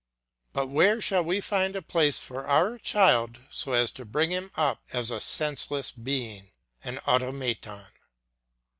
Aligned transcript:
But 0.51 0.65
where 0.65 0.99
shall 0.99 1.23
we 1.23 1.41
find 1.41 1.75
a 1.75 1.81
place 1.83 2.17
for 2.17 2.47
our 2.47 2.79
child 2.79 3.37
so 3.51 3.73
as 3.73 3.91
to 3.91 4.03
bring 4.03 4.31
him 4.31 4.49
up 4.55 4.81
as 4.91 5.11
a 5.11 5.21
senseless 5.21 5.91
being, 5.91 6.49
an 6.83 6.97
automaton? 7.07 7.85